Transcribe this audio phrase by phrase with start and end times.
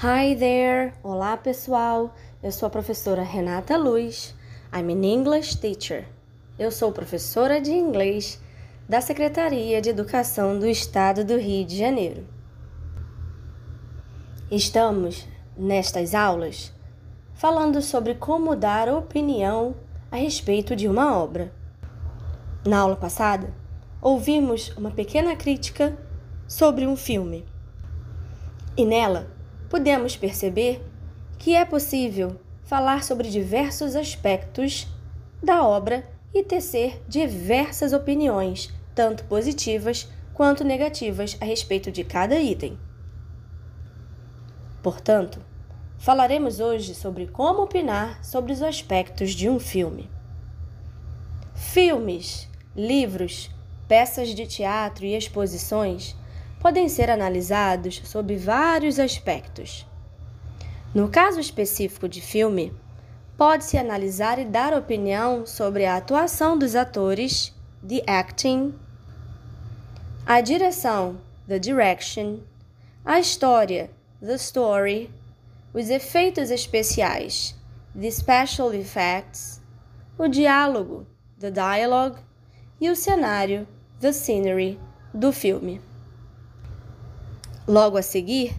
[0.00, 0.92] Hi there!
[1.02, 4.32] Olá pessoal, eu sou a professora Renata Luz.
[4.72, 6.06] I'm an English teacher.
[6.56, 8.40] Eu sou professora de inglês
[8.88, 12.24] da Secretaria de Educação do Estado do Rio de Janeiro.
[14.48, 15.26] Estamos,
[15.56, 16.72] nestas aulas,
[17.34, 19.74] falando sobre como dar opinião
[20.12, 21.52] a respeito de uma obra.
[22.64, 23.52] Na aula passada,
[24.00, 25.98] ouvimos uma pequena crítica
[26.46, 27.44] sobre um filme.
[28.76, 29.36] E nela,
[29.68, 30.82] podemos perceber
[31.38, 34.86] que é possível falar sobre diversos aspectos
[35.42, 42.78] da obra e tecer diversas opiniões, tanto positivas quanto negativas, a respeito de cada item.
[44.82, 45.40] Portanto,
[45.98, 50.08] falaremos hoje sobre como opinar sobre os aspectos de um filme.
[51.54, 53.50] Filmes, livros,
[53.88, 56.14] peças de teatro e exposições
[56.60, 59.86] podem ser analisados sob vários aspectos.
[60.94, 62.72] No caso específico de filme,
[63.36, 67.54] pode-se analisar e dar opinião sobre a atuação dos atores,
[67.86, 68.74] the acting,
[70.26, 72.40] a direção, the direction,
[73.04, 75.10] a história, the story,
[75.72, 77.54] os efeitos especiais,
[77.94, 79.60] the special effects,
[80.18, 81.06] o diálogo,
[81.38, 82.18] the dialogue,
[82.80, 83.66] e o cenário,
[84.00, 84.78] the scenery,
[85.14, 85.87] do filme.
[87.68, 88.56] Logo a seguir,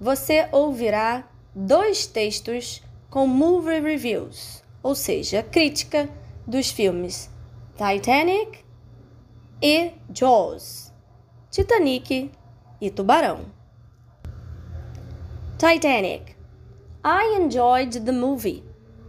[0.00, 6.08] você ouvirá dois textos com movie reviews, ou seja, crítica
[6.46, 7.28] dos filmes
[7.76, 8.64] Titanic
[9.62, 10.90] e Jaws,
[11.50, 12.32] Titanic
[12.80, 13.40] e Tubarão.
[15.58, 16.34] Titanic.
[17.04, 18.64] I enjoyed the movie,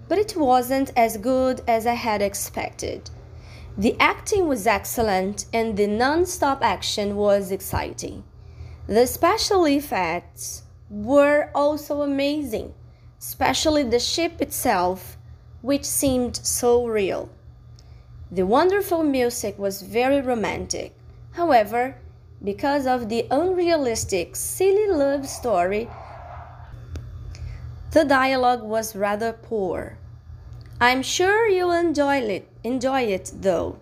[0.09, 3.09] but it wasn't as good as I had expected.
[3.77, 8.25] The acting was excellent and the non stop action was exciting.
[8.87, 12.73] The special effects were also amazing,
[13.19, 15.17] especially the ship itself,
[15.61, 17.29] which seemed so real.
[18.31, 20.95] The wonderful music was very romantic.
[21.33, 21.97] However,
[22.43, 25.87] because of the unrealistic, silly love story,
[27.91, 29.97] the dialogue was rather poor.
[30.79, 33.79] I'm sure you'll enjoy it, enjoy it though.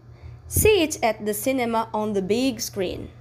[0.48, 3.12] See it at the cinema on the big screen.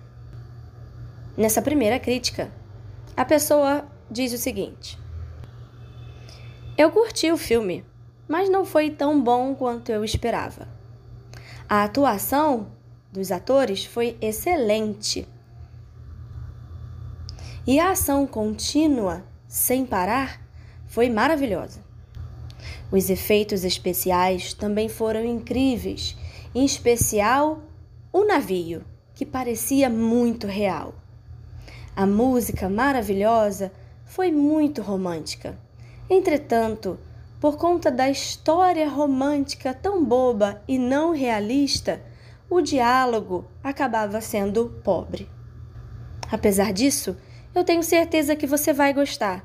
[1.39, 2.51] Nessa primeira crítica,
[3.17, 4.99] a pessoa diz o seguinte:
[6.77, 7.85] Eu curti o filme,
[8.27, 10.67] mas não foi tão bom quanto eu esperava.
[11.69, 12.73] A atuação
[13.13, 15.29] dos atores foi excelente.
[17.65, 20.41] E a ação contínua, sem parar,
[20.89, 21.85] foi maravilhosa.
[22.91, 26.17] Os efeitos especiais também foram incríveis,
[26.53, 27.63] em especial
[28.13, 28.85] o navio,
[29.15, 30.95] que parecia muito real.
[31.99, 33.73] A música maravilhosa
[34.05, 35.59] foi muito romântica.
[36.09, 36.97] Entretanto,
[37.41, 42.01] por conta da história romântica tão boba e não realista,
[42.49, 45.29] o diálogo acabava sendo pobre.
[46.31, 47.17] Apesar disso,
[47.53, 49.45] eu tenho certeza que você vai gostar.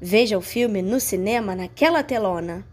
[0.00, 2.66] Veja o filme no cinema naquela telona.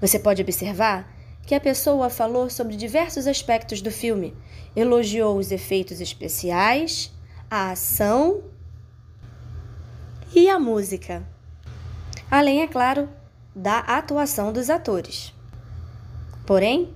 [0.00, 1.08] Você pode observar
[1.46, 4.36] que a pessoa falou sobre diversos aspectos do filme,
[4.74, 7.14] elogiou os efeitos especiais,
[7.50, 8.42] a ação
[10.34, 11.22] e a música.
[12.30, 13.08] Além, é claro,
[13.54, 15.32] da atuação dos atores.
[16.44, 16.94] Porém,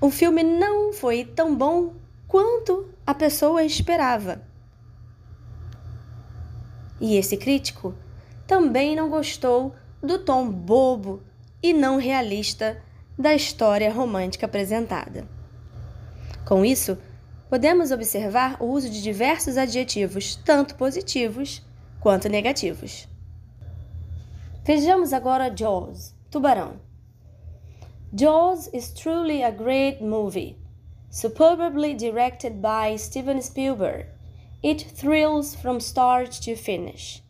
[0.00, 1.94] o filme não foi tão bom
[2.28, 4.40] quanto a pessoa esperava.
[7.00, 7.94] E esse crítico
[8.46, 11.22] também não gostou do tom bobo
[11.62, 12.80] e não realista
[13.18, 15.26] da história romântica apresentada.
[16.44, 16.96] Com isso,
[17.48, 21.62] podemos observar o uso de diversos adjetivos, tanto positivos
[22.00, 23.08] quanto negativos.
[24.64, 26.80] Vejamos agora Jaws, Tubarão.
[28.12, 30.56] Jaws is truly a great movie,
[31.10, 34.06] superbly directed by Steven Spielberg.
[34.62, 37.22] It thrills from start to finish.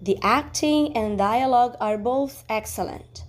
[0.00, 3.24] The acting and dialogue are both excellent.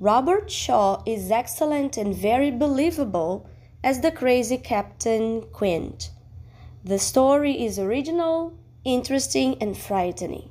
[0.00, 3.46] Robert Shaw is excellent and very believable
[3.86, 6.10] as the crazy Captain Quint.
[6.84, 8.52] The story is original,
[8.84, 10.50] interesting, and frightening.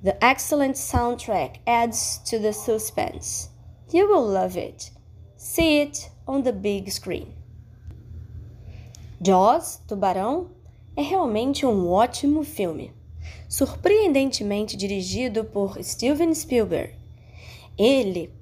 [0.00, 3.48] The excellent soundtrack adds to the suspense.
[3.90, 4.92] You will love it.
[5.36, 7.34] See it on the big screen.
[9.20, 10.50] Jaws, Tubarão,
[10.96, 12.92] é realmente um ótimo filme,
[13.48, 16.94] surpreendentemente dirigido por Steven Spielberg.
[17.76, 18.32] Ele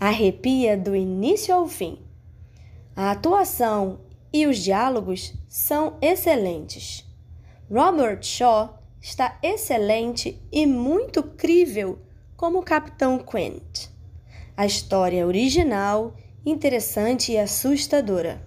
[0.00, 2.07] arrepia do início ao fim
[2.98, 4.00] a atuação
[4.32, 7.08] e os diálogos são excelentes.
[7.70, 12.00] Robert Shaw está excelente e muito crível
[12.36, 13.88] como Capitão Quent.
[14.56, 16.12] A história é original,
[16.44, 18.44] interessante e assustadora.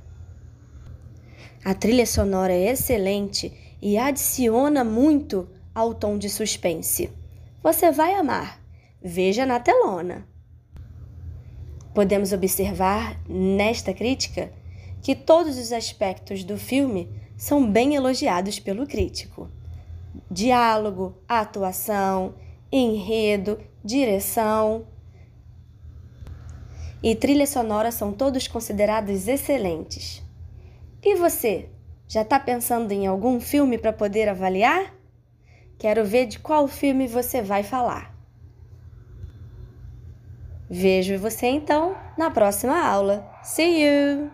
[1.63, 7.09] A trilha sonora é excelente e adiciona muito ao tom de suspense.
[7.63, 8.61] Você vai amar.
[9.01, 10.27] Veja na telona.
[11.93, 14.51] Podemos observar nesta crítica
[15.01, 19.49] que todos os aspectos do filme são bem elogiados pelo crítico.
[20.29, 22.35] Diálogo, atuação,
[22.71, 24.85] enredo, direção
[27.03, 30.21] e trilha sonora são todos considerados excelentes.
[31.03, 31.67] E você,
[32.07, 34.93] já está pensando em algum filme para poder avaliar?
[35.79, 38.15] Quero ver de qual filme você vai falar.
[40.73, 43.29] Vejo você então na próxima aula.
[43.43, 44.31] See you!